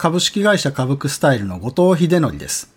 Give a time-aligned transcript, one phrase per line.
[0.00, 2.72] 株式会社株クスタイルの後藤秀則です。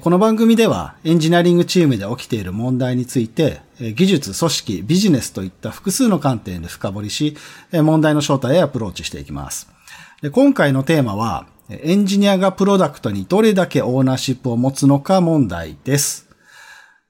[0.00, 7.36] この番組ではエンジニアリングチームで起きている問題について技術、組織、ビジネスといった複数の観点で深掘りし
[7.70, 9.68] 問題の正体へアプローチしていきます。
[10.32, 16.25] 今回のテーマはエンジニアがプロダクトにどれだけオーナーシップを持つのか問題です。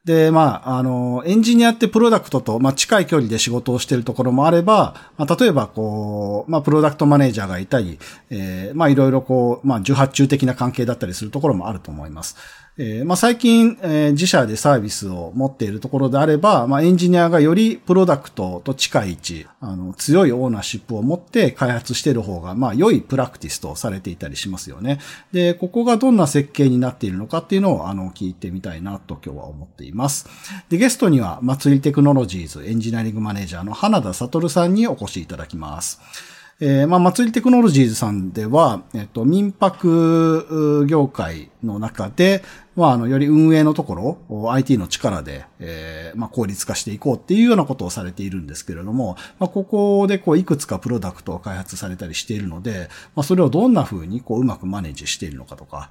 [0.06, 7.98] で、まあ、あの、エンジニアってプロダクトと、まあ、近い距離で仕事をしているところもあれば、まあ、例えば、こう、まあ、プロダクトマネージャーがいたり、
[8.30, 12.36] えー、まあ、いろいろこう、まあ、受発注的な関係だったりするところもあると思います。
[12.78, 24.98] えー、まあ、最近、えー、自社でサービスを持っているところであれば、まあ、エンジニアがよりプロダクトと近い位置、あの、強いオーナーシップを持って開発している方が、まあ、良いプラクティスとされていたりしますよね。
[25.32, 30.28] で、ここがどんな設計になっているのかっていうのを、あの、聞いてみたいなと今日は思っています。
[30.68, 36.35] で、ゲストには、祭りテクノロジーズエンジニアリングマネージャーの花田悟さんにお越しいただきます。
[36.58, 42.42] えー、まあ、祭りテクノロジーズさんでは、えっと、民泊業界の中で、
[42.76, 55.90] まあ、あの、より運営のところを、IT の力で、えー、まあ、効率化していこうっていうようなことをされているんですけれども、まあ、ここで、こう、いくつかプロダクトを開発されたりしているので、まあ、それをどんな風に、こう、うまくマネージしているのかとか、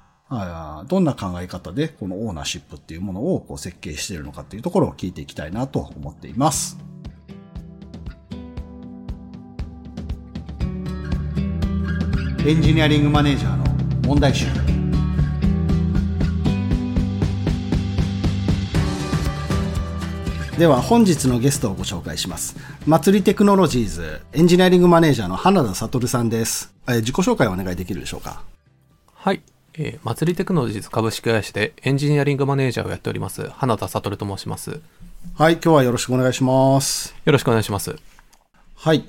[0.88, 6.76] どんな考え方で、このオーナーシップっていうものを、こう、設計しているのかっていうところを聞いていきたいなと思っています。
[12.46, 13.64] エンジニアリングマネージャーの
[14.06, 14.46] 問題集。
[20.56, 22.56] では本日のゲストをご紹介します。
[22.86, 28.44] 祭りテクノロジーズエンジニアリングマネージャーの花田悟さんです、え自己紹介をお願いできるでしょうか？
[29.12, 29.42] はい、
[29.74, 34.80] えー、祭りテクノロジーズ株式会社でエンジニアリングマネージャーをやっております花田悟と申します。
[35.34, 37.12] はい今日はよろしくお願いします。
[37.24, 37.96] よろしくお願いします。
[38.76, 39.04] はい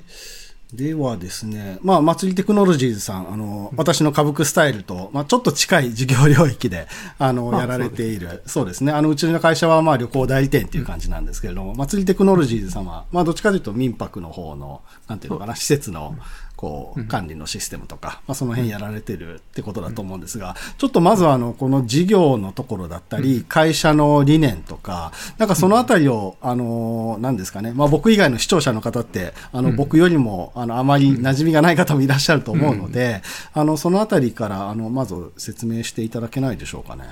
[0.72, 6.86] ではですね、まあ、祭りテクノロジーズさん、あの、私の株クスタイルと、まあ、ちょっと近い事業領域で、
[7.18, 8.92] あの、やられている、そうですね。
[8.92, 16.14] あの、うちの会社は、まあ、旅行代理店っていう感じなんですけれども、祭りテクノロジーズさんは、まあ、どっちかというと民泊の方の、なんていうのかな、施設の、
[16.58, 33.22] こう、管理のシステムとか、まあ、その辺やられてるってことだと思うんですが、ちょっとまずは、あの、この事業のところだったり、会社の理念とか、なんかそのあたりを、あの、何ですかね、まあ、僕以外の視聴者の方って、あの、僕よりも、あの、あまり馴染みがない方もいらっしゃると思うので、
[33.54, 37.04] あの、そのあたりから、あの、まず説明していただけないでしょうかね。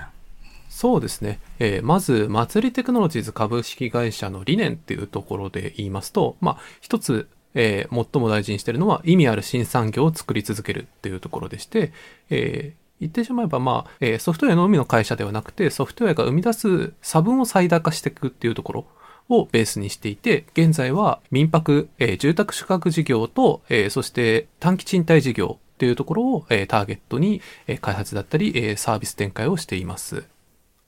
[0.77, 1.39] そうですね。
[1.59, 11.93] えー、まず、祭りテクノロジーズ株式会社の理念っていうところで言いますと、まあ、一つ、えー、最も大事にしているのは意味ある新産業を作り続けるっていうところでして、
[12.31, 18.87] えー、言ってしまえば、まあ、えー、ソフトウェアのみの会社ではなくて、ソフトウェアが生み出す差分を最大化していくっていうところ
[19.29, 30.25] をベースにしていて、現在は民泊、えー、住宅宿泊事業と、えー、そして短期賃貸事業っていうところを、えー、ターゲットに、えー、開発だったり、えー、サービス展開をしています。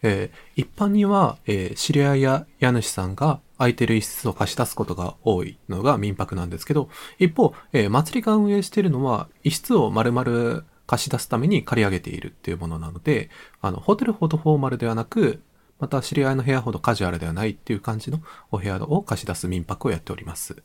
[0.02, 6.88] えー、一般には、えー、知り合いや家主さんが空いてる一室を貸し出すことが多いのが民泊なんですけど、
[7.18, 13.30] 一方、えー、祭りが運営しているのは、一室を丸々貸し出すために借り上げているっていうものなので、
[13.60, 15.42] あの、ホテルほどフォーマルではなく、
[15.78, 18.20] また知り合いの部屋ほどカジュアルではないっていう感じの
[18.50, 20.62] お部屋を貸し出す民泊をやっております。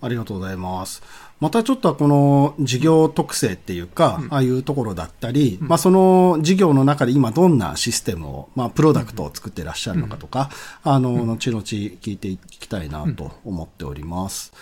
[0.00, 1.02] ありがとうございます。
[1.38, 10.50] またちょっとこの事業特性っていうか、うん、ああいうところだったり、うん、まあその事業の中で今どんなシステムを、まあプロダクトを作ってらっしゃるのかとか、
[10.84, 14.52] うん、あの、後々聞いていきたいなと思っております。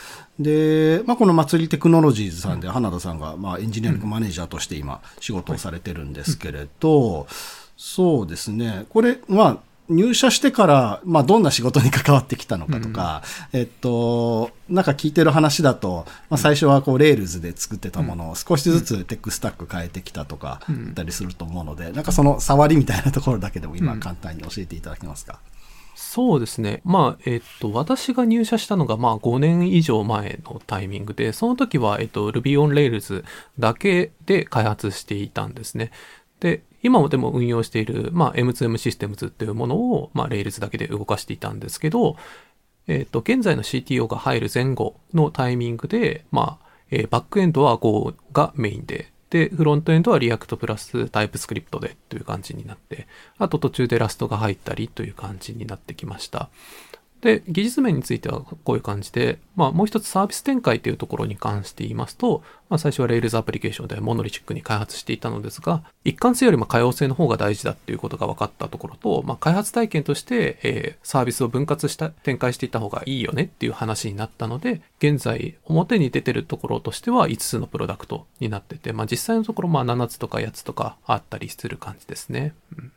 [0.41, 7.29] で、まあこの祭りテクノロジーズさんで花田さんが、まあエンジニアリングマネージャーとして今仕事をされてるんですけれど、
[7.77, 8.87] そうですね。
[8.89, 9.59] これ、まあ、
[9.89, 13.23] 入社してから、まあ、どんな仕事に関わってきたのかとか、
[13.53, 25.39] うん、えっと、なんか聞いてる話だと、まあ、最初はこう、 Rails で作ってたものを少しずつ tech stack 変えてきたとか、言ったりすると思うので、なんかその触りみたいなところだけでも今簡単に教えていただけますか、
[25.95, 26.81] そうですね。
[26.85, 33.25] まあ、えっと、私が入社したのが、まあ、5年以上前のタイミングで、その時は、えっと、Ruby on Rails
[33.59, 35.93] だけで開発していたんですね。
[36.41, 42.17] で、今もでも運用している、まあ、M2M システムズっていうものを、まあ、Rails だけで動かしていたんですけど、
[42.87, 53.09] えっ、ー、と、現在の CTO が入る前後のタイミングで、まあ、えー、バックエンドは Go がメインで、で、フロントエンドは React プラスタイプスクリプトでという感じになって、
[53.39, 56.51] あと途中でラストが入ったりという感じになってきました。
[57.25, 82.53] で、技術面についてはこういう感じで、まあもう一つサービス展開というところに関して言いますと、まあ最初は Rails アプリケーションでモノリチックに開発していたのですが、一貫性よりも可用性の方が大事だっていうことが分かったところと、まあ開発体験として、えー、サービスを分割した、展開していた方がいいよねっていう話になったので、現在表に出てるところとしては5つのプロダクトになってて、まあ実際のところまあ7つとか8つとかあったりする感じですね。
[82.77, 82.93] うん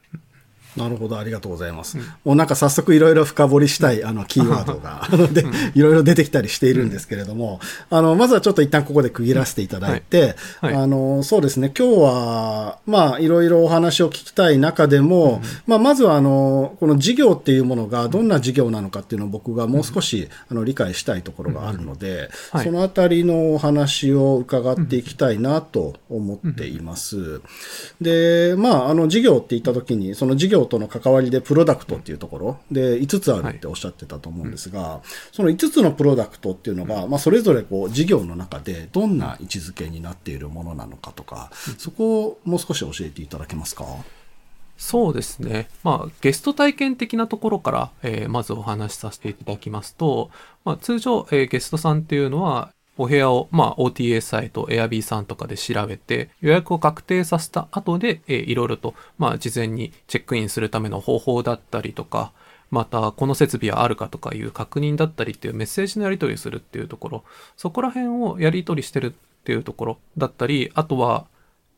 [0.77, 1.97] なるほど、ありがとうございます。
[1.97, 7.59] うん、もうなんか早速いろいろ深掘りしたい、あの、キーワードが、 で、いろいろ出てきたりしているんですけれども、
[7.89, 10.73] あの、まずはちょっと一旦ここで区切らせていただいて、はい。
[10.73, 27.41] はい、あの、そうですね、今日は、まあ、いろいろお話を聞きたい中でも、うん、まあ、まずはあの、この事業っていうものがどんな事業なのかっていうのを僕がもう少し、あの、理解したいところがあるので、はい、そのあたりのお話を伺っていきたいなと思っています。
[28.01, 32.59] で、まあ、あの、事業って言った時に、その事業との関わりでプロダクトっていうところ。
[32.71, 43.85] で5つあるっておっしゃってたと思うんですが、はい、その5つのプロダクトっていうのが、まあ、それぞれこう事業の中でどんな位置づけになっているものなのかとか、そこをもう少し教えていただけますか？
[44.77, 45.69] そうですね。
[45.83, 50.29] まあ、ゲスト体験的なところから、えー、まずお話しさせていただきますと、
[50.65, 62.31] まあ、通常、えー、ゲストさんっていうのは、お部屋を、まあ、OTA サイト、Airb さんとかで調べて、予約を確定させた後で、えー、いろいろと、まあ、事前にチェックインするための方法だったりとか、
[62.71, 67.23] また、この設備はあるかとかいう確認だったりっていうメッセージのやり取りをするっていうところ、
[67.55, 71.27] そこら辺をやり取りしてるっていうところだったり、あとは、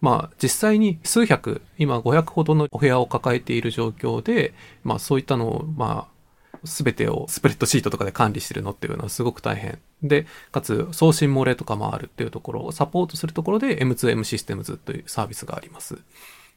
[0.02, 6.08] まあ、実際に数百、今500ほどのお部屋を抱えている状況で、まあ、そういったのを、ま
[6.64, 9.80] あ、すべてをスプレッドシートとかで管理してるのっていうのはすごく大変。
[10.04, 15.98] で、かつ送信漏れとかもあるっていうところをサポートするところで M2M システムズというサービスがあります。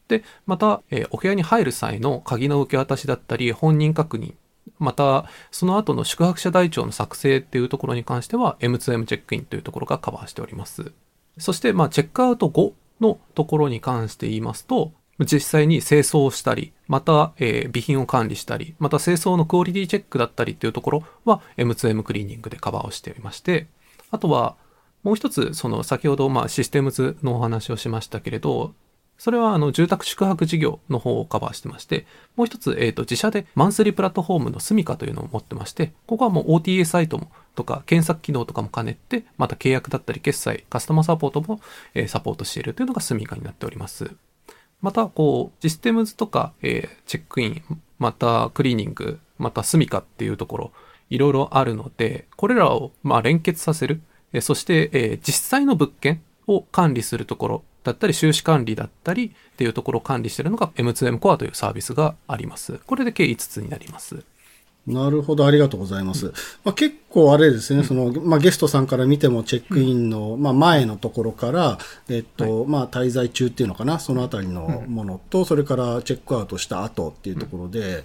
[0.09, 4.35] で、また、えー、お部屋に入る際の鍵の受け渡しだったり、本人確認、
[4.79, 10.93] また、その後の宿泊者台帳の作成っていうところに関しては M2M チェックインというところがカバーしております。
[11.39, 14.93] そして、まあ、チェックアウト後のところに関して言いますと、
[15.25, 23.67] 実際に清掃をしたり、また、えー、備品を管理したり、また清掃のクオリティチェックだったりっていうところは M2M クリーニングでカバーをしておりまして、
[24.11, 24.57] あとは
[25.03, 28.75] もう一つ、その先ほどまあシステムズのお話をしましたけれど、
[29.19, 41.61] それはあの住宅宿泊事業の方をカバーしてまして、もう一つ、えっ、ー、と自社でマンスリープラットフォームのスミカというのを持ってまして、ここはもう OTA サイトもとか検索機能とかも兼ねて、また契約だったり決済、カスタマーサポートも、
[41.95, 44.11] え、サポートしているというのがスミカになっております。
[44.83, 47.63] また、こう、システムズとか、えー、チェックイン、
[47.99, 50.73] またクリーニング、また住みかっていうところ、
[51.09, 54.03] いろいろあるので、これらを、まあ、連結させる。
[54.33, 62.81] えー、そして、えー、実際の物件を管理するところだったり、収支管理だったりっていうところを管理しているのが M2M コアというサービスがあります。
[62.87, 64.25] これで計5つになります。
[64.87, 66.33] なるほど、ありがとうございます。
[66.65, 78.03] まあ、結構あれですね、その、まあ、ゲストさんから見てもチェックインの、まあ、前のところから、えっと、まあ、滞在中っていうのかな、そのあたりのものと、それからチェックアウトした後っていうところで、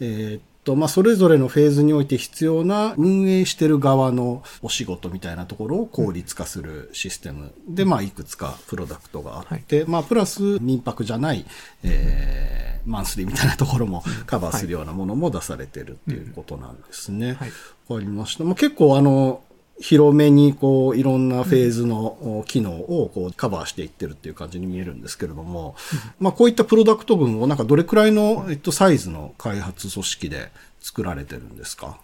[0.00, 7.52] えっと、まあ、それぞれのフェーズにおいて必要な運営してる側のお仕事みたいなところを効率化するシステム。
[7.68, 11.44] で、まあ、いくつかプロダクトがあって、まあ、プラス民泊じゃない、
[11.82, 17.32] えーマンスリーみたいなところもカバーするようなものも出されてるっていうことなんですね。
[17.32, 18.44] わ、はい、かりました。
[18.44, 19.42] まあ、結構あの、
[19.80, 25.74] 広めにこういろんなフェーズの機能をこうカバーしていってるっていう感じに見えるんですけれども、
[26.20, 30.50] まあこういったプロダクト群をなんかどれくらいの、えっと、サイズの開発組織で
[30.80, 31.98] 作られてるんですか？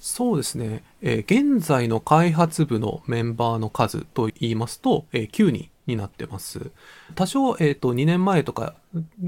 [0.00, 6.70] そうですね、えー、現在の開発部のメンバーの数といいますと、えー、9人になってます。
[7.14, 8.74] 多少、えっ、ー、と、2年前とか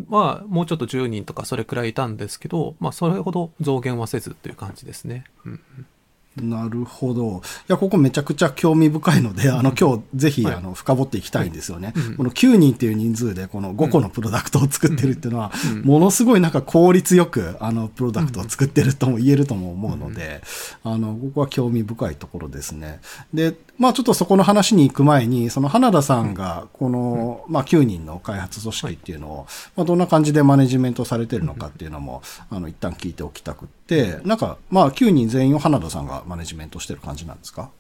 [0.08, 5.24] は、もうちょっと10人とかそれくらいいたんですけど、まあ、それほど増減はせずっていう感じですね。
[5.44, 5.60] うん
[6.36, 7.42] なるほど。
[7.68, 11.92] いや、ここめちゃくちゃ興味深いので、あの、今日ぜひ、あの、深掘っていきたいんですよね。
[12.16, 20.42] この9人っていう人数で、この5個のプロダクトを作ってるっていうのは、ものすごいなんか効率よく、あの、プロダクトを作ってるとも言えるとも思うので、
[20.84, 23.00] あの、ここは興味深いところですね。
[23.34, 37.70] で、まあちょっとそこの話に行く前に、その花田さんが、この、まあ9人の開発組織っていうのを、まあどんな感じでマネジメントされてるのかっていうのも、あの、一旦聞いておきたくって、なんか、まあ9人全員を花田さんがマネジメントしてる感じなんですか？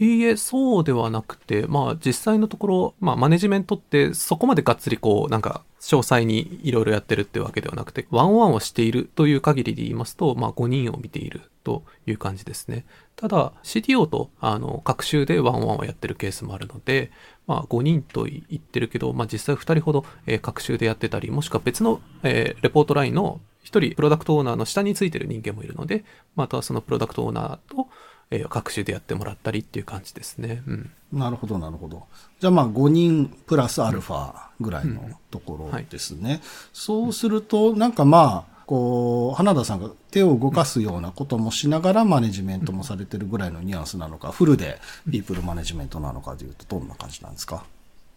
[0.00, 12.86] いいえ、そうではなくて、まあ実際のところ、まあマネジメントってそこまでがっつりこう、なんか詳細にいろいろやってるってわけではなくて、ワンワンをしているという限りで言いますと、まあ5人を見ているという感じですね。
[13.14, 17.10] ただ CTO とあの各週でワンワンをやってるケースもあるので、
[17.46, 26.04] まあ5人と言ってるけど、まあ実際2人ほど、えー、各週でやってたり、もしくは別の、えー、レポートラインの一人プロダクトオーナーの下についてる人間もいるので、
[26.36, 27.88] またそのプロダクトオーナーと、
[28.30, 30.62] えー、各種でやってもらったりっていう感じですね。
[30.66, 30.90] うん。
[31.12, 32.06] なるほど、なるほど。
[32.38, 36.18] じゃあまあ5人プラスアルファぐらいのところですね。
[36.18, 36.40] うんうんはい、
[36.72, 44.78] そうすると、なんかまあ、こう、花田さんが手を動かすようなこともしながらマネジメントもされてるぐらいのニュアンスなのか、フルで
[45.10, 47.64] ピープルマネジメントなのかでいうとどんな感じなんですか？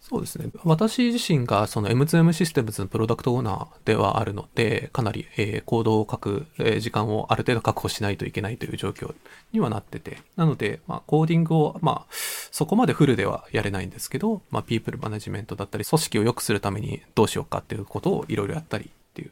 [0.05, 0.51] そうですね。
[0.65, 9.15] 私自身がその M2M システムズのプロダクトオーナーではあるので、かなり、えー、コードを書く、えー、時間をある程度確保しないといけないという状況
[9.53, 12.13] にはなってて、なので、まあ、コーディングを、まあ、
[12.51, 19.31] そこまでフルではやれないんですけど、まあ、ピープルマネジメントだったり、組織を良くするためにどうしようかっていうことをいろいろやったりっていう。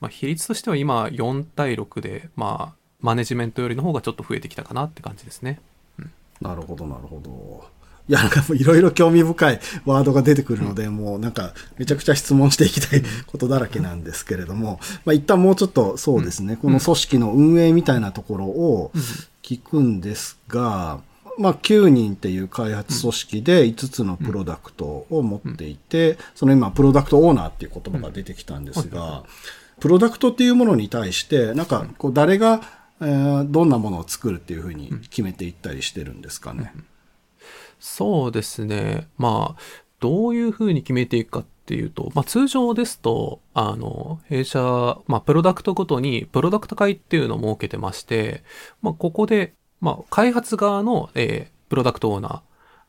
[0.00, 5.60] まあ、比率としては今4対6で、まあ、マネジメントよりの方がちょっと増えてきたかなって感じですね。
[5.98, 7.75] うん、なるほど、なるほど。
[8.08, 18.92] いや、なんかもういろいろ興味深いワードが出てくるので、うん、もうなんかめちゃくちゃ質問していきたいことだらけなんですけれども、まあ一旦もうちょっとそうですね、うん、この組織の運営みたいなところを
[19.42, 21.00] 聞くんですが、
[21.38, 29.24] まあ9人っていう開発組織で5つのプロダクトを持っていて、その今プロダクトオーナーっていう言葉が出てきたんですが、
[29.80, 32.62] プロダクトっていうものに対して、なんかこう誰が、
[33.00, 36.72] えー、どんなものを作るっていうふうに決めていったりしてるんですかね。
[37.78, 39.08] そうですね。
[39.18, 39.60] まあ、
[40.00, 48.44] どういうふうに決めていくかっていうと、まあ通常ですと、あの、弊社、まあプロダクトごとにプロダクト会っていうのを設けてまして、
[48.82, 52.40] まあここで、まあ開発側の、えー、プロダクトオーナー、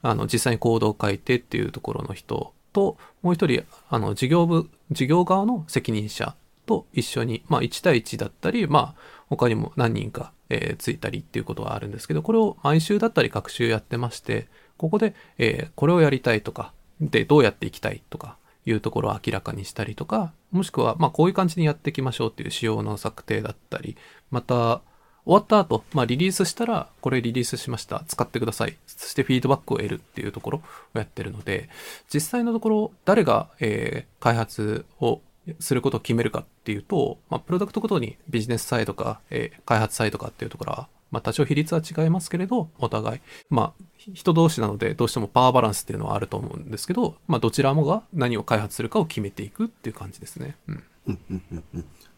[0.04, 6.36] あの、実際にコードを書いてっていうところの人と、もう一人、あの、事業部、事業側の責任者
[6.68, 8.96] と一緒に、まあ1対1だったり、まあ
[9.30, 18.38] 他にも何人か、えー、ついたりっていうことはあるんですけど、これを毎週だったり各週やってまして、ここで、えー、これをやりたいとか、で、どうやっていきたいとか、
[18.70, 23.96] いうところを明らかにしたりとか、もしくは、まあ、こういう感じにやっていきましょうっていう仕様の策定だったり、
[24.30, 24.82] また、
[25.26, 28.04] 終わった後、まあ、リリースしたら、これリリースしました。
[28.08, 28.78] 使ってください。
[28.86, 30.62] そしてフィードバックを得るっていうところ
[30.94, 31.70] をやってるので、
[32.14, 35.22] 実際のところ、誰が、えー、開発を
[35.60, 43.84] することを決めるかっていうと、まあ、プロダクトごとにビジネスサイドか、えー、開発サイドかっていうところは、まあ、多少比率は違いますけれど、お互い、まあ、
[44.14, 50.56] 人同士なのでどうしてもパワーバランスっていうのはあると思うんですけど、まあ、どちらもが何を開発するかを決めていくっていう感じですね。
[50.68, 50.84] うん。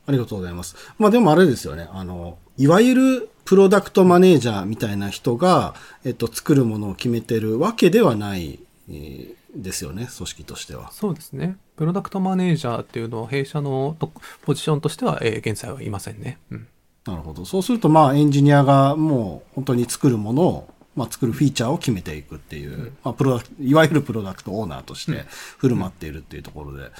[0.05, 0.75] ありがとうございます。
[0.97, 1.87] まあでもあれですよね。
[1.91, 10.91] あの、いわゆるプロダクトマネージャーみたいな人が、えっと、作るものを決めてるわけではない、えー、ですよね、組織としては。
[10.91, 11.57] そうですね。
[11.77, 13.95] プロダクトマネージャーっていうのは弊社の
[14.41, 16.39] ポジションとしては、えー、現在はいませんね。
[16.51, 16.67] うん。
[17.09, 17.45] なるほど。
[17.45, 25.23] そうすると、まあ、エンジニアがもう本当に作るものをまあ、作るフィーチャーを決めていくっていう、うん、まあ、プロいわゆるプロダクトオーナーとして
[25.57, 26.91] 振る舞っているっていうところで、うん、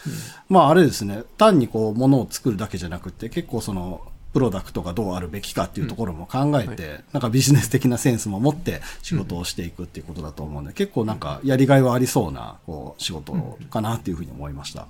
[0.47, 4.01] まあ、あれですね、単にこう、ものを作るだけじゃなくて、結構その、
[4.31, 6.91] プロダクトがどうあるべきかっていうところも考えて、うん。
[6.91, 13.33] はい、なんかビジネス的なセンスも持って仕事をしていくっていうことだと思うんで、結構なんかやりがいはありそうな、こう、仕事
[13.69, 14.87] かなっていうふうに思いました。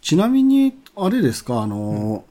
[0.00, 2.24] ちなみに、あれですか、あの、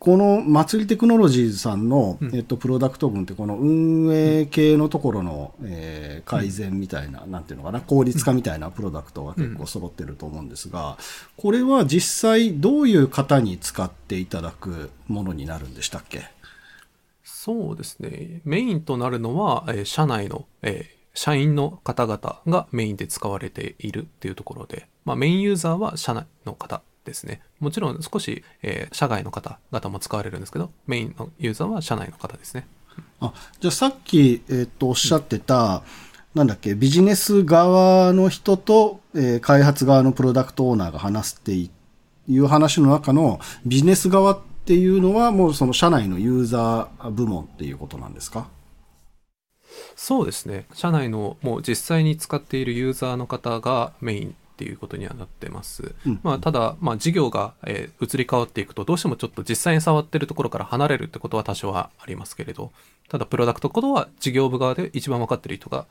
[0.00, 10.96] この祭りテクノロジーズさんの、えっと、プロダクト群って、この運営系のところの、えー、改善みたいな、なんていうのかな、効率化みたいなプロダクトが結構揃ってると思うんですが、
[11.36, 16.22] これは実際どういう方に使っていただくものになるんでしたっけ？
[17.22, 18.40] そうですね。
[18.46, 26.80] メインとなるのは、えー、社内の、えー、社員の方々がメインで使われているっていうところで、まあ、メインユーザーは社内の方
[27.10, 27.42] ですね。
[27.58, 32.66] もちろん少し、えー、社外の方々も使われるんですけど、メインのユーザーは社内の方ですね。
[33.20, 35.82] あ、じゃあさっき、えっ、と、おっしゃってた、
[36.34, 41.70] なんだっけ、ビジネス側の人と、えー、開発側のプロダクトオーナーが話すってい
[42.38, 48.46] う話の中のビジネス側っていうのはもうその社内のユーザー部門っていうことなんですか？
[49.96, 50.66] そうですね。
[50.74, 55.94] 社内のもう実際に使っているユーザーの方がメインっていうことにはなってます。
[56.06, 62.70] うん、まあ、ただ、まあ、事業が、えー、移り変わっていくと、どうしてもちょっと実際に触ってるところから離れるってことは多少はありますけれど、
[63.08, 65.86] ただ、プロダクトことは事業部側で一番分かってる人が、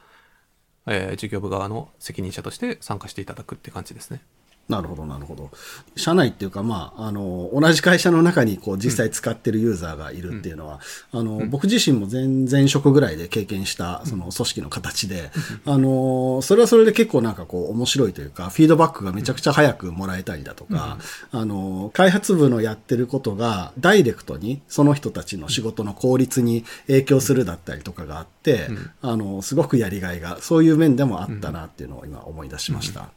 [0.85, 4.21] えー、事業部側の責任者として参加していただくって感じですね。
[4.69, 5.49] なるほど、なるほど。
[5.95, 10.79] 社内っていうか、まあ、あの、同じ会社の中に、こう、実際使ってるユーザーがいるっていうのは、
[11.11, 15.31] うん、あの、うん、僕自身も前、前職ぐらいで経験した、その組織の形で、
[15.65, 20.99] うん、あの、それはそれで結構なんかこう、面白いというか、フィードバックがめちゃくちゃ早くもらえたりだとか、
[21.31, 28.67] あの、開発部のやってることが、ダイレクトに、その人たちの仕事の効率に影響するだったりとかがあって、
[29.01, 33.09] あの、すごくやりがいが、そういう面でもあったなっていうのを今思い出しました。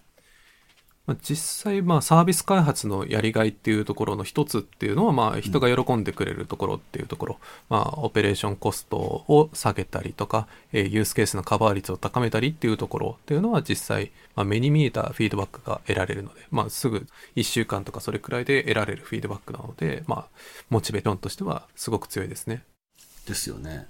[1.06, 7.38] まあ、実際、まあ、サービス開発のやりがいっていうところの一つっていうのは、まあ、人が喜んでくれるところっていうところ、
[7.70, 20.38] うん、まあ、オペレーションコストを下げたりとか、えー、ユースケースのカバー率を高めたりっていうところっていうのは実際、まあ、目に見えたフィードバックが得られるので、まあ、すぐ1週間とかそれくらいで得られるフィードバックなので、まあ、
[20.70, 22.62] モチベーションとしてはすごく強いですね。
[23.26, 23.88] ですよね。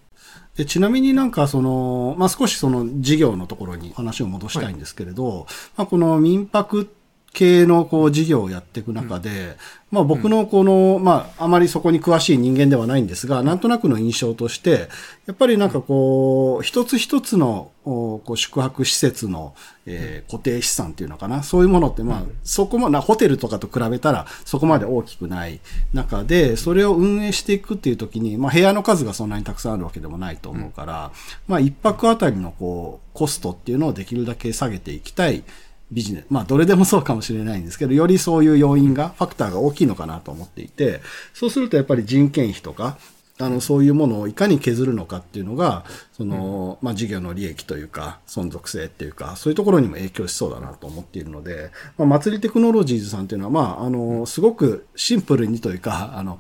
[0.56, 5.44] でちなみになんかその、まあ、少しその事業のところに話を戻したいんですけれど、はい、
[5.78, 6.90] まあ、この民泊
[7.32, 9.56] 系のこう事業をやっていく中で、うん、
[9.92, 14.88] まあ僕のこの、まああまりそこに詳しい人間ではないんですが、なんとなくの印象として、
[15.26, 19.54] やっぱりなんかこう、一つ一つのこう宿泊施設の、
[19.86, 25.60] えー、固定資産っていうのかな、そういうものってまあそこもな、ホテルとかと比べたらそこまで大きくない
[25.94, 31.12] 中で、それを運営していくっていう時に、まあ部屋の数がそんなにたくさんあるわけでもないと思うから、
[31.48, 35.44] まあ一泊あたりのこう、コストっていうのをできるだけ下げていきたい。
[35.92, 41.00] ビジネス、まあどれでもそうかもしれないんですけど、よりそういう要因が、ファクターが大きいのかなと思っていて、
[41.34, 42.98] そうするとやっぱり人件費とか、
[43.38, 56.38] あの、そういうものをいかに削るのかっていうのが、その、まあ、事業の利益というか、存続性っていうか、そういうところにも影響しそうだなと思っているので、まあ、祭りテクノロジーズさんっていうのは、まあ、あの、すごくシンプルにというか、あの、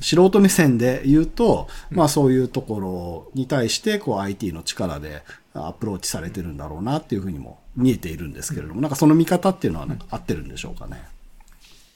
[0.00, 5.22] 素人目線で言うと、まあそういうところに対して、こう IT の力で
[5.54, 11.02] アプローチされてるんだろうなっていうふうにも見えているんですけれども、なんかその見方っていうのはなんか合ってるんでしょうかね？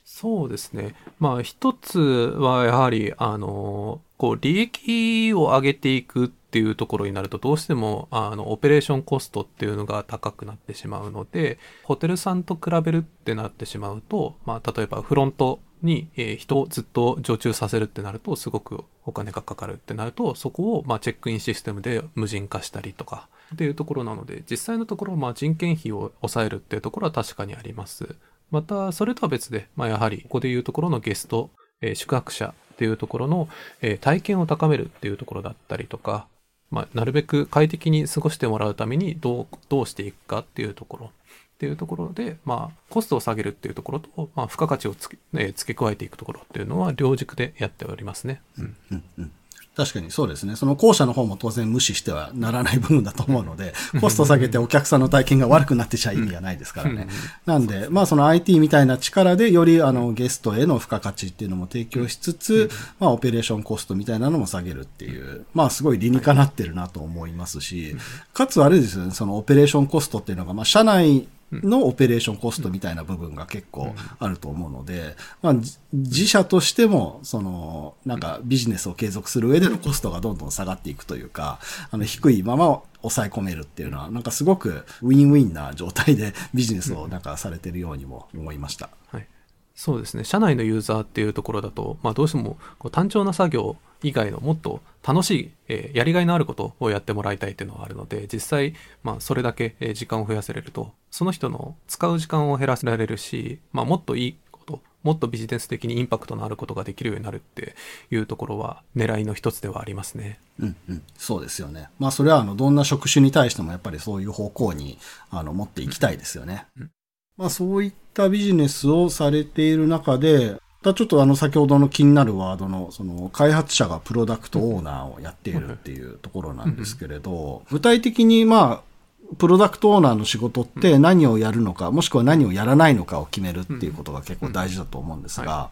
[0.04, 0.94] そうですね。
[1.18, 28.16] まあ一つはやはり、あの、こう利益を上げていくっていうところになるとどうしてもあのオペレーションコストっていうのが高くなってしまうのでホテルさんと比べるってなってしまうと、まあ、例えばフロントに、えー、人をずっと常駐させるってなるとすごくお金がかかるってなるとそこをまあチェックインシステムで無人化したりとかっていうところなので実際のところまあ人件費を抑えるっていうところは確かにあります。
[28.50, 33.48] またそれとは別で、まあ、やはりここでいうところのゲスト、えー、宿泊者っていうところの、
[33.80, 36.26] えー、体験を高めるっていうところだったりとか、
[36.70, 48.42] まあ、なるべく快適に過ごしてもらうためにどう、どうしていくかっていうところっていうところで、まあ、コストを下げるっていうところと、まあ、付加価値を付け,、えー、付け加えていくところっていうのは両軸でやっておりますね。
[48.58, 48.76] うん。
[48.90, 49.32] うんうん
[49.74, 50.54] 確かにそうですね。
[50.54, 57.08] その後者の方も当然無視してはならない部分だと思うので、コスト下げてお客さんの体験が悪くなってちゃ意味がないですからね。
[57.46, 62.70] なんで、まあその IT みたいな力でよりあのゲストへの付加価値っていうのも提供しつつ、
[63.00, 67.96] まあオペレーションコストみたいなのも下げるっていう、まあすごい理にかなってるなと思いますし、
[68.34, 75.54] かつあれですよね、そのオペレーションコストっていうのが、まあ社内のオペレーションコストみたいな部分が結構あると思うので、まあ、
[75.92, 81.58] 自社としても、その、なんかビジネスを継続する上でのコストがどんどん下がっていくというか、
[81.90, 88.90] あの、低いまま抑え込めるっていうのは、なんかすごくウィンウィンな状態でビジネスをなんかされてるようにも思いました。
[89.08, 89.26] はい。
[89.74, 90.24] そうですね。
[90.24, 107.74] 社内のユーザーっていうところだと、まあどうしてもこう単調な作業以外のもっと楽しい、えー、やりがいのあることをやってもらいたいっていうのはあるので、実際、まあ、それだけ、え時間を増やせれると、その人の使う時間を減らせられるし、まあ、もっといいこと、もっとビジネス的にインパクトのあることができるようになるって
[108.10, 110.38] いうところは、狙いの一つではありますね。
[110.60, 111.02] うんうん。
[111.16, 111.88] そうですよね。
[111.98, 114.98] まあ、それは、あの、どんな職種に対してもやっぱりそういう方向に、
[115.30, 116.66] あの、持っていきたいですよね。
[116.78, 116.90] うん、
[117.36, 128.92] まあ、そういったビジネスをされている中で、だちょっとあの先ほどの気になるワードのその開発者がプロダクトオーナーをやっているっていうところなんですけれど、具体的にまあ、
[129.38, 135.70] プロダクトオーナーの仕事って何をやるのか、もしくは何をやらないのかを決めるっていうことが結構大事だと思うんですが、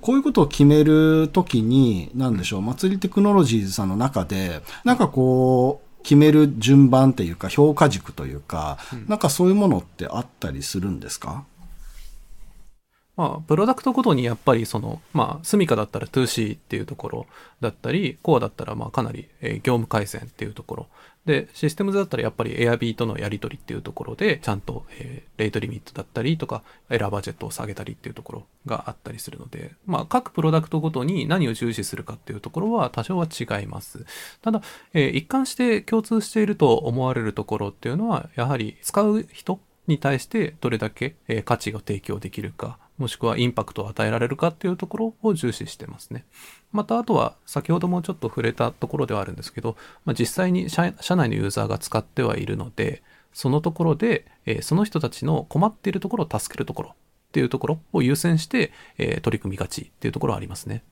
[0.00, 11.44] こういうことを決めるときに、なんでしょう、祭りテクノロジーズさんの中で、なんかこう、決める順番っていうか、評価軸というか、なんかそういうものってあったりするんですか？
[13.16, 17.26] まあ、プロダクトごとにやっぱりその、まあ、スミカだったら 2C っていうところ
[17.60, 20.86] だったり、コアだったらまあかなり、え業務改善っていうところ。
[21.24, 34.04] で、システムズだったらやっぱり Airb とのやり取りっていうところで、ちゃんと、えー、レートリミットだったりとか、エラーバジェットを下げたりっていうところがあったりするので、まあ、各プロダクトごとに何を重視するかっていうところは多少は違います。
[34.42, 34.60] ただ、
[34.92, 42.78] えー、一貫して共通していると思われるところっていうのは、やはり使う人に対してどれだけ、え価値が提供できるか。
[42.98, 46.24] もしくはインパクトを与えられるかっていうところを重視してますね。
[46.72, 53.02] また、あとは、先ほどもちょっと触れたところではあるんですけど、まあ、実際に社内のユーザーが使ってはいるので、
[53.32, 56.94] そのところで、え、その人たちの困っているところを助けるところっ
[57.32, 60.84] ていうところを優先して、え、取り組みがちっていうところはありますね。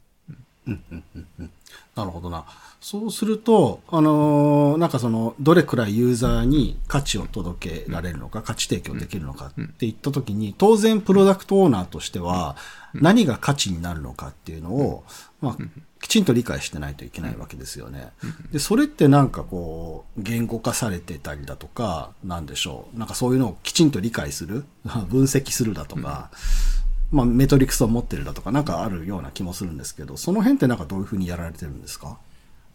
[0.66, 2.44] なるほどな。
[2.80, 12.56] そうすると、あのーなんかその、どれくらいユーザーに価値を届けられるのか、価値提供できるのかって言ったときに、当然プロダクトオーナーとしては、
[12.94, 15.04] 何が価値になるのかっていうのを、
[15.40, 15.56] まあ、
[16.00, 18.10] きちんと理解してないといけないわけですよね。
[18.50, 22.98] で、それってなんかこう、言語化されてたりだとか、なんでしょう。
[22.98, 24.64] なんかそういうのをきちんと理解する、
[25.08, 26.30] 分析するだとか、
[27.12, 32.18] まあ、メトリクスを持ってるだとか、なんかあるような気もするんですけど、その辺ってなんかどういうふうにやられてるんですか？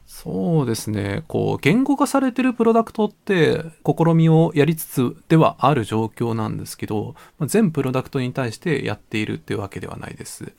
[0.05, 1.23] そうですね。
[1.27, 10.53] こう、言語化されてるプロダクトって、試みをやりつつではある状況なんですけど、まあ全プロダクトに対してやっているっていうわけではないです。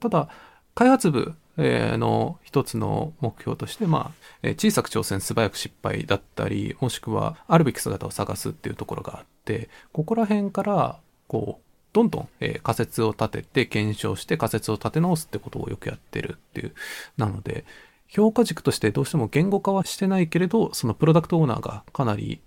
[0.00, 0.28] ただ、
[0.74, 4.12] 開発部の一つの目標として、ま
[4.42, 16.74] あ、小さく挑戦、素早く失敗だったり、もしくは、あるべき姿を探すっていうところがあって、ここら辺から、こう、どんどん、えー仮説を立てて、検証して仮説を立て直すってことをよくやってるっていう。
[17.16, 17.64] なので、
[18.08, 22.40] 評価軸としてどうしても言語化はしてないけれど、そのプロダクトオーナーがかなり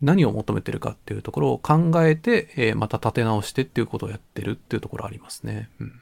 [0.00, 5.68] 何を求めてるかっていうところを考えて、えーまた立て直してっていうことをやってるっていうところありますね。
[5.80, 6.00] うん。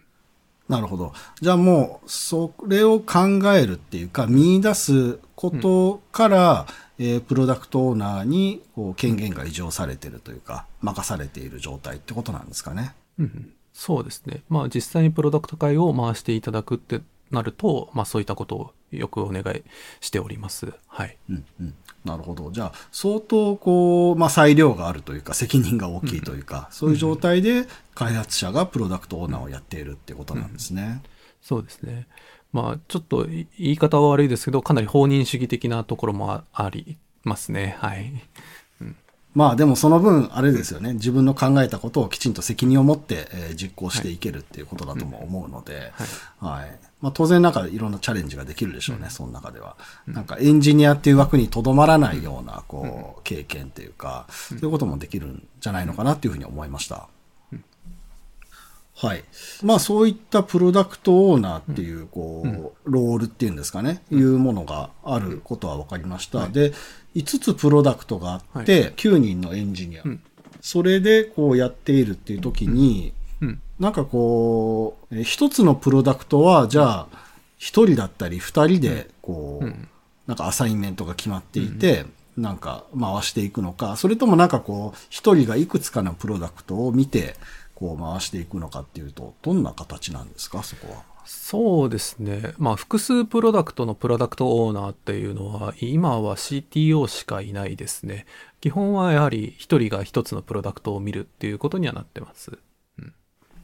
[0.69, 1.13] なるほど。
[1.41, 3.21] じゃあもう、それを考
[3.55, 6.67] えるっていうか、見出すことから、
[6.99, 12.95] えープロダクトオーナーにこう権限が移譲されてるというか、任されている状態ってことなんですかね。
[13.19, 14.43] うんうんそうですね。
[14.51, 17.01] まあ実際にプロダクト会を回していただくって
[17.31, 19.63] なると、まあそういったことをよくお願い
[20.01, 20.73] しております。
[20.87, 21.17] はい。
[21.31, 21.75] うんうん。
[22.05, 22.51] なるほど。
[22.53, 31.03] じゃあ、相当こう、まあ裁量があるというか、責任が大きいというか、そういう状態で開発者がプロダクトオーナーをやっているってことなんですね。
[31.41, 32.07] そうですね。
[32.53, 37.77] まあちょっとい言い方は悪いですけど、かなり放任主義的なところもあありますね。
[37.81, 38.13] はい。
[39.35, 40.93] まあでもその分、あれですよね。
[40.95, 45.93] 自分の考えたことをきちんと責任を持って、えー実行していけるっていうことだとも思うので、
[46.39, 46.79] はい。
[47.01, 49.77] まあ当然なんかいろんなチャレンジができるでしょうね、その中では。
[50.07, 57.09] なんかエンジニアっていう枠にとどまらないような、こう、経験っていうか、そういうこともできるんじゃないのかなっていうふうに思いました。
[59.03, 59.25] はい。
[59.65, 66.47] まあそういったプロダクトオーナーっていう、こう、ロールっていうんですかね、いうものがあることは分かりました。
[66.47, 66.73] で、
[67.17, 70.05] 5つプロダクトがあって、9人のエンジニア。
[70.61, 73.61] それでこうやっているっていう時に、うん。
[73.81, 77.09] なんかこう、え一つのプロダクトは、じゃあ、
[77.59, 79.89] 一人だったり二人で、こう、うん。
[80.29, 87.37] なんかアサインメントが決まっていて、なんか回していくのか、それともなんかこう、一人がいくつかのプロダクトを見て、
[87.83, 91.03] こう回していくのかっていうと、どんな形なんですか、そこは。
[91.25, 92.55] そうですね。
[92.57, 98.25] まあ、複数プロダクトのプロダクトオーナーっていうのは、今は CTO しかいないですね。
[98.61, 102.57] 基本はやはり一人が一つのプロダクトを見るっていうことにはなってます。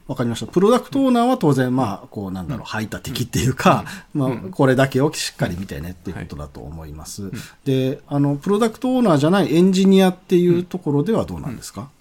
[0.07, 0.47] わかりました。
[0.47, 7.31] プロダクトオーナーは当然、まあ、こう、なんだろう、排他的っていうか、まあ、これだけをしっかり見てねっていうことだと思います。
[7.63, 11.91] で、あの、プロダクトオーナーじゃないエンジニアっていうところではどうなんですか、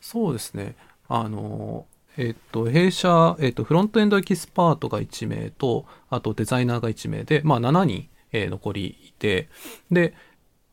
[0.00, 0.74] そうですね。
[1.08, 1.86] あの、
[2.16, 9.48] えっと、弊社、えっと、フロントエンドエキスパートが1名と、あとデザイナーが1名で、まあ7人、残りいて、
[9.90, 10.14] で、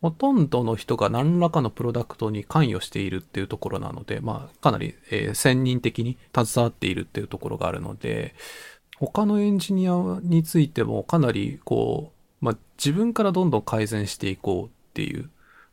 [0.02, 8.34] ほとんどの人が何らかのプロダクトに関与しているっていうところなので、まあ、かなり、えー専任的に携わっているっていうところがあるので、
[8.98, 12.12] 他のエンジニアについてもかなり、こ
[12.42, 15.30] う、まあ、自分からどんどん改善していこうっていう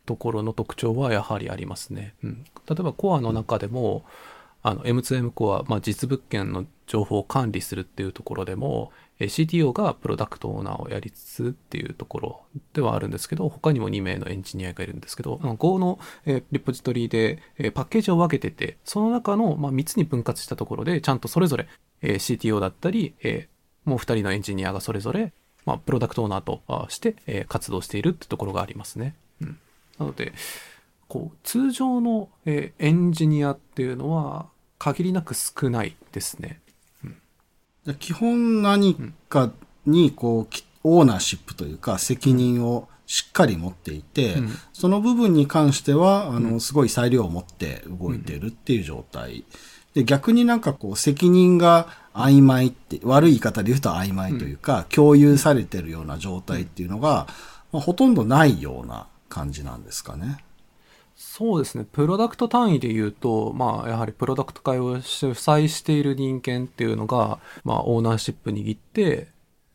[0.06, 2.14] ところの特徴はやはりありますね。
[2.22, 4.04] うん、例えばコアの中でも、
[4.66, 16.00] あの M2M コア、まあ、実物件の情報を管理するっていうところでも、CTO がプロダクトオーナーをやりつつっていうところではあるんですけど、他にも2名のエンジニアがいるんですけど、Go の、
[16.50, 17.40] リポジトリで、
[17.74, 21.68] パッケージを分けてて、その中の、3つに分割したところで、ちゃんとそれぞれ、
[22.02, 23.14] CTO だったり、
[23.85, 25.33] もう2人のエンジニアがそれぞれ、
[25.64, 29.14] ま、プロダクトオーナーとして、活動しているってところがありますね。
[29.40, 29.59] うん、
[30.00, 30.33] なので、
[31.09, 36.60] こう通常の、エンジニアっていうのは限りなく少ないですね。
[37.84, 38.96] じゃあ基本何
[39.28, 39.52] か
[39.86, 49.44] に、こう、きオーナーシップというか、責任をしっかり持っていて、うんその部分に関しては、あの、すごい裁量を持って動いているっていう状態。
[49.94, 57.26] で、逆になんかこう、責任が曖昧って、悪い言い方で言うと曖昧というか、共有されてるような状態っていうのが、
[57.72, 60.44] まあ、ほとんどないような感じなんですかね。
[61.16, 61.87] そうですね。
[61.90, 69.29] プロダクト単位で言うと、まあ、やはりプロダクト会を主催している人間っていうのが、まあ、オーナーシップ握って、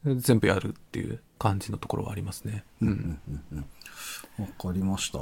[0.05, 2.63] 全部やるっていう感じのところはありますね。
[2.81, 3.19] うん。
[4.39, 5.19] わかりました。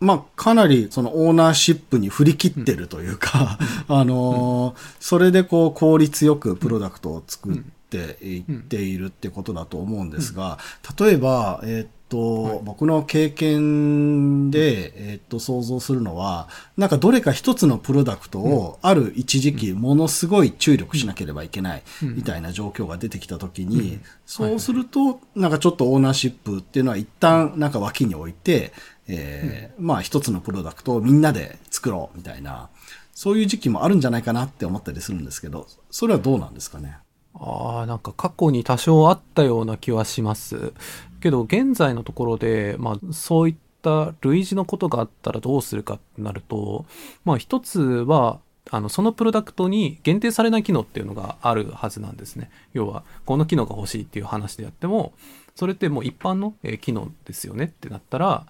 [0.00, 7.56] まあ、かなりそのオーナーシップに振り切ってるというか、 あのーそれでこう効率よくプロダクトを作っ
[7.90, 10.58] て、いっているってことだと思うんですが、
[10.98, 12.60] 例えば、えーっと、はい。
[12.62, 28.72] 僕の経験で、えーっと、想像するのは、なんかどれか一つのプロダクトを、ある一時期、ものすごい注力しなければいけない、みたいな状況が出てきたときに、そうすると、なんかちょっとオーナーシップっていうのは一旦、なんか脇に置いて、
[29.06, 32.68] えーまあ一つのプロダクトをみんなで作ろう、みたいな、
[33.12, 36.98] そういう時期もあるんじゃないかなって思ったりするんですけど、それはどうなんですかね？
[37.34, 40.72] ああ、なんか過去に多少あったような気はします。
[41.20, 46.86] けど、現在のところで、まあ、そういった類似のことがあったらどうするかってなると、
[47.24, 52.50] まあ、一つは、あの、そのプロダクトに限定されない機能っていうのがあるはずなんですね。
[52.72, 55.12] 要は、この機能が欲しいっていう話でやっても、
[55.54, 58.46] それってもう一般の機能ですよねってなったら、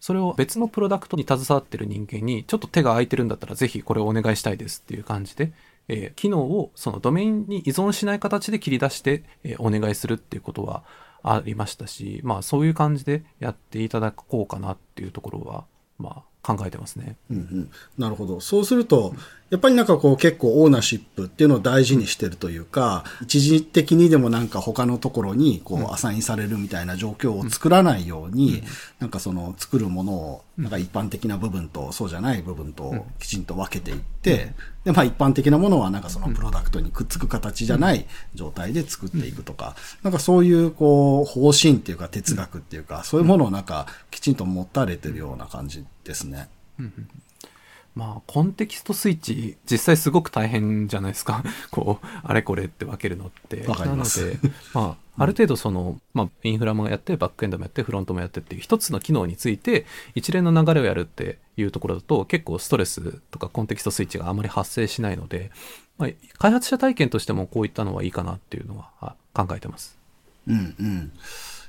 [0.00, 5.52] それを別のプロダクトに携わってる人間に、ちょっと手が空いてるんだったらぜひこれをお願いしたいですっていう感じで、
[5.90, 10.84] えー機能をそのドメインに依存しない形で切り出して、えーお願いするっていうことは
[11.22, 15.64] ありましたし、まあそういう感じでやっていただこうかなっていうところは、
[15.98, 17.16] まあ考えてますね。
[17.30, 18.40] うんうん、なるほど。
[18.40, 19.14] そうすると、
[19.50, 28.62] やっぱりなんかこう結構オーナーシップっていうのを大事にしてるというか、一時的にでもなんか他のところにこうアサインされるみたいな状況を作らないように、
[29.00, 34.52] なんかその作るものを、なんか一般的な部分とそうじゃない部分ときちんと分けていって、
[34.84, 46.48] で、まあ一般的なものはなんかそのプロダクトにくっつく形じゃない状態で作っていくとか、なんかそういうこう方針っていうか哲学っていうか、そういうものをなんかきちんと持たれてるような感じですね。
[47.94, 51.42] まあコンテキストスイッチ実際すごく大変じゃないですか。
[51.70, 53.66] こう、あれこれって分けるのって。
[53.66, 65.50] わかりますなので、まあある程度その、まあインフラもやって、バックエンドもやって、フロントもやってっていう一つの機能について一連の流れをやるっていうところだと結構ストレスとかコンテキストスイッチがあまり発生しないので、
[65.98, 69.98] まあ、開発者体験としてもこういったのはいいかなっていうのはあ考えてます。
[70.46, 71.12] うんうん。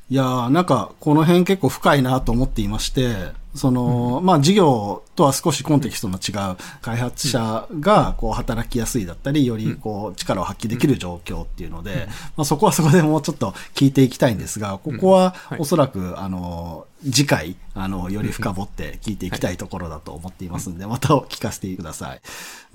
[0.09, 15.59] いやーなんか、この辺結構深いなと思っていまして、その、まあ、事業とは少しコンテキストの違う開発者が、こう、働きやすいだったり、より、こう、力を発揮できる状況っていうので、まあ、そこはそこでもうちょっと聞いていきたいんですが、ここははい。
[15.59, 22.21] おそらく、あの、次回、あの、より深掘って聞いていきたいところだと思っていますんで、またお聞かせてください。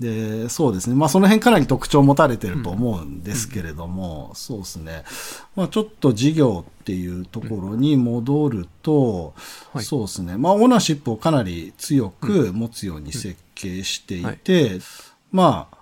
[0.01, 0.95] で、そうですね。
[0.95, 5.03] まあ、その辺かなり特徴を持たれてると思うんですけれども、そうですね。
[5.55, 9.33] まあ、ちょっと事業っていうところに戻ると、
[9.73, 9.85] はい。
[9.85, 10.37] そうですね。
[10.37, 14.79] まあ、オーナーシップをかなり強く持つように設計していて、
[15.31, 15.77] まあ、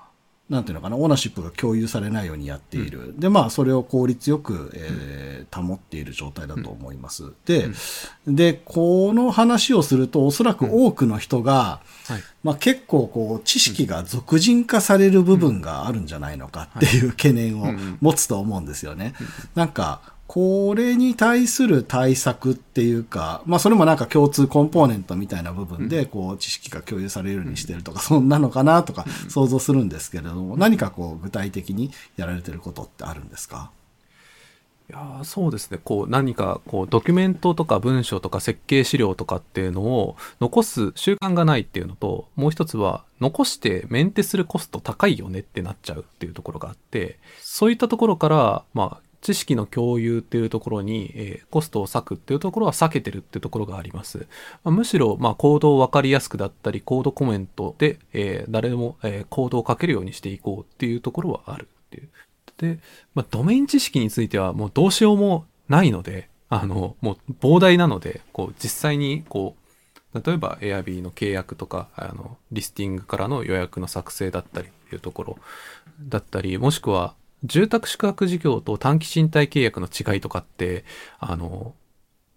[0.47, 3.15] なんていうのかな、オーナーシップが共有されないようにやっている。
[3.17, 7.31] で、まあ、それを効率よく、えー保っている状態だと思います。
[7.45, 7.69] で、
[8.27, 12.23] で、この話をすると、おそらく多くの人が、はい。
[12.43, 19.13] まあ、結構こう知識が俗人化される部分があるんじゃないのかっていう懸念を持つと思うんですよね。
[19.55, 33.71] なんか、これに対する対策っていうか、まあそれもなんか共通コンポーネントみたいな部分で、こう知識が共有されるようにしてるとか、そんなのかなとか想像するんですけれども、何かこう具体的にやられてることってあるんですか？
[34.87, 35.79] いやーそうですね。
[35.83, 54.27] こう何かこうドキュメントとか文章とか設計資料とかっていうのを残す習慣がないっていうのと、もう一つは残してメンテするコスト高いよねってなっちゃうっていうところがあって、そういったところから、まあ知識の共有っていうところに、えーコストを割くっていうところは避けてるっていうところがあります。
[54.63, 62.09] まあむしろ、まあ、コードを分かりやすくだったり、コードコメントで、えー誰でも、えーコードを書けるようにしていこうっていうところはあるっていう。
[62.57, 62.79] で、
[63.15, 69.55] まあ、ドメイン知識についてはもうどうしようもないので、あの、もう膨大なので、こう、実際に、こ
[70.13, 75.37] う、例えば Airb の契約とか、あの、リスティングからの予約の作成だったりっていうところ
[75.99, 80.85] だったり、もしくは、住宅宿泊事業と短期賃貸契約の違いとかって、
[81.19, 81.73] あの、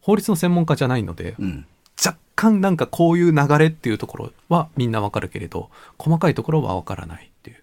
[0.00, 1.66] 法律の専門家じゃないので、うん。
[2.04, 7.62] 若干なんかこういう流れっていうところはみんなわかるけれど、細かいところはわからないっていう。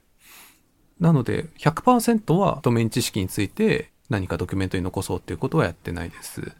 [0.99, 6.51] なので、100%はドメイン知識について何かドキュメントに残そうっていうことはやってないです。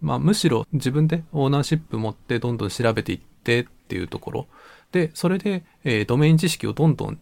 [0.00, 4.46] まあむしろ自分でオーナーシップ持ってどんどん調べていってっていうところ。
[4.90, 7.18] で、それで、えードメイン知識をどんどん、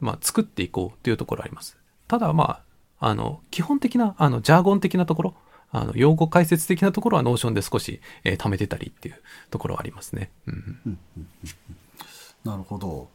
[0.00, 1.76] まあ、作っていこうっていうところあります。
[2.12, 2.60] ただま
[3.00, 5.34] あ、あの、基本的な、あの、 jargon 的なところ、
[5.70, 9.14] あの、用語解説的なところは Notion で少し、えー貯めてたりっていう
[9.48, 10.30] ところはありますね。
[10.46, 10.98] うん。
[12.44, 13.08] なるほど。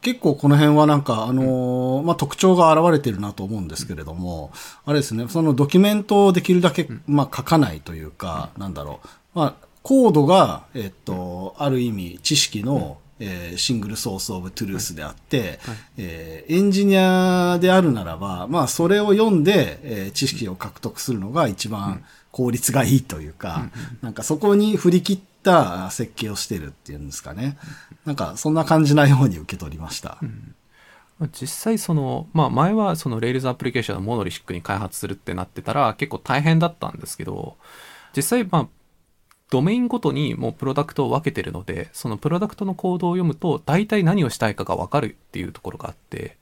[0.00, 4.50] 結構この辺はなんか、あのーまあ、特徴が現れてるなと思うんですけれども、
[4.84, 9.38] あれですね、そのドキュメントをできるだけ、まあ、書かないというか、なんだろう。
[9.38, 15.60] まあ、コードが、えっと、ある意味、知識の、えー single source of truth であって、
[15.96, 22.02] えーエンジニアであるならば、まあそれを読んで、えー知識を獲得するのが一番
[22.32, 23.70] 効率がいいというか、
[24.02, 27.56] なんかそこに振り切った設計をしてるっていうんですかね。
[28.04, 30.18] なんかそんな感じなように受け取りました。
[31.18, 37.56] まあ実際その、まあ前はその Rails アプリケーションをモノリシックに開発するってなってたら結構大変だったんですけど、
[38.16, 38.68] 実際まあ、
[39.50, 46.38] ドメインごとにもうプロダクトを分けてるので、そのプロダクトのコードを読むと大体何をしたいかが分かるっていうところがあって、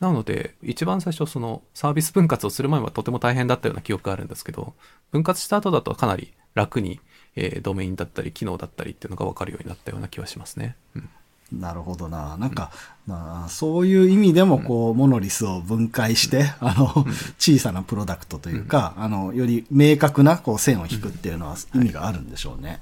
[0.00, 4.74] なので、一番最初そのサービス分割をする前はとても大変だったような記憶があるんですけど、
[5.12, 7.00] 分割した後だとかなり楽に、
[7.36, 10.76] えードメインだったり機能だったりっていうのが分かるようになったような気はしますね。
[10.96, 11.08] うん
[11.52, 12.36] なるほどな。
[12.36, 12.70] なんか、
[13.06, 17.04] まあ、そういう意味でも、こう、モノリスを分解して、あの、
[17.38, 22.80] 小さなプロダクトというか、あの、より明確な、こう、線を引くっていうのは意味があるんでしょうね。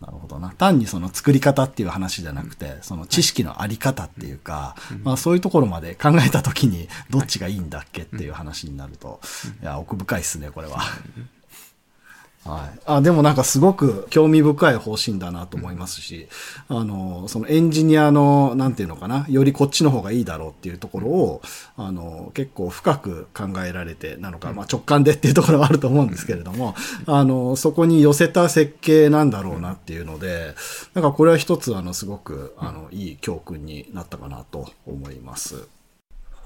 [0.00, 0.50] なるほどな。
[0.50, 9.20] 単にその作り方っていう話じゃなくて、その知識のあり方っていうか、まあそういうところまで考えたときに、どっちがいいんだっけっていう話になると、
[9.62, 10.80] いや、奥深いっすね、これは。
[12.46, 12.78] はい。
[12.86, 16.28] あ、でもなんかすごく興味深い方針だなと思いますし、
[16.68, 21.42] あの、そのエンジニアの、なんていうのかな、よりこっちの方がいいだろうっていうところを、
[21.76, 26.74] あの、結構深く考えられてなのか、まあ直感でっていうところはあると思うんですけれども、
[27.06, 30.54] あの、そこに寄せた設計なんだろうなっていうので、
[30.94, 35.66] なんかこれは一つ、あの、すごく、あの、いい教訓になったかなと思います。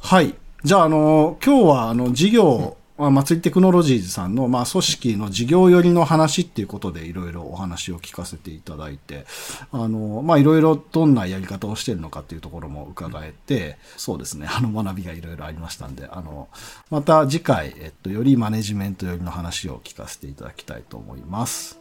[0.00, 0.34] はい。
[0.62, 9.24] じゃあ、あの、今日は、あの、事業、まあ、祭りテクノロジーズさんの、まあ、組織の事業寄りの話っていうことでいろいろお話を聞かせていただいて、
[9.72, 16.48] あの、まあ、いろいろどんなやり方をしてるのかっていうところも伺えて、そうですね、あの、学びがいろいろありましたんで、あの、
[16.90, 21.80] また次回、えっと、よりマネジメント寄りの話を聞かせていただきたいと思います。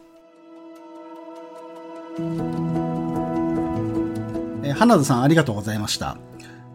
[4.62, 6.16] え花田さんありがとうございました。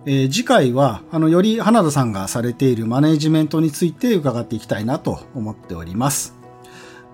[0.08, 6.36] えー次回は、あの、より花田さんがされているマネジメントについて伺っていきたいなと思っております。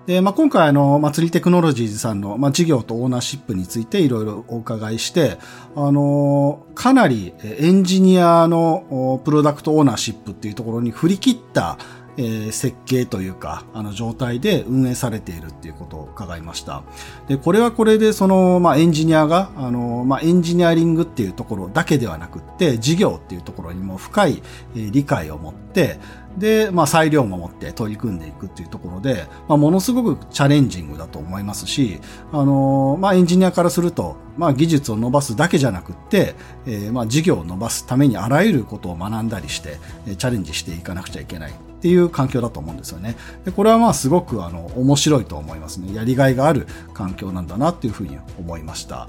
[0.06, 5.38] で、まあ、今回あの、祭りテクノロジーズさんの、まあ、事業とオーナーシップについていろいろお伺いして、
[5.74, 11.78] あの、かなりエンジニアのプロダクトオーナーシップっていうところに振り切った、
[12.16, 16.82] えー設計というか、あの状態で運営されているっていうことを伺いました。
[17.28, 24.42] で、これはこれでその、まあ、エンジニアが、あの、まあ、エンジニアリングっていうところだけではなくって、事業っていうところにも深い、
[24.74, 25.98] えー理解を持って、
[26.36, 32.00] で、まあ、裁量も持って取り組んでいくっていうところで、まあ、ものすごくチャレンジングだと思いますし、
[32.32, 36.34] あの、まあ、エンジニアからすると、まあ、技術を伸ばすだけじゃなくって、
[36.66, 39.78] えーまあ、事業を伸ばすためにあらゆることを学んだりして、
[40.16, 43.16] チャレンジしていかなくちゃいけないっていう環境だと思うんですよね。
[43.44, 45.92] でこれはまあすごくあの面白いと思いますね。
[45.92, 49.08] やりがいがある環境なんだなっていうふうに思いました。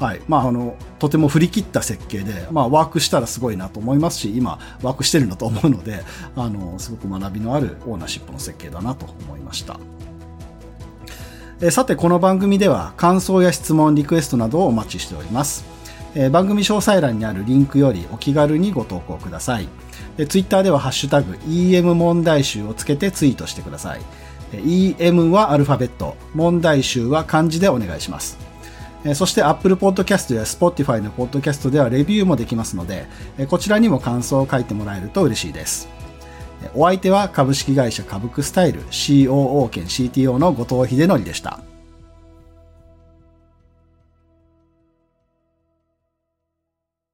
[0.00, 0.20] はい。
[0.26, 6.02] まあ、あの、とても振り切った設計で、まあ、ワークしたらすごいなと思いますし、今、ワークしてるんだと思うので、
[6.34, 9.78] あの、すごく学びのあるオーナーシップの設計だなと思いました。
[11.60, 15.64] えさて、この番組では感想や質問、リクエストなどをお待ちしております。
[16.16, 19.68] え番組詳細欄にあるリンクよりお気軽にご投稿ください。
[20.18, 24.00] え、ツイッターではハッシュタグ EM 問題集をつけてツイートしてください。
[24.52, 28.38] EM はアルファベット、問題集は漢字でお願いします。
[29.14, 33.06] そして Apple Podcast や Spotify の Podcast ではレビューもできますので、
[33.48, 35.88] こちらにも感想を書いてもらえると嬉しいです。
[36.74, 41.73] お相手は株式会社株クスタイル COO 兼 CTO の後藤秀則でした。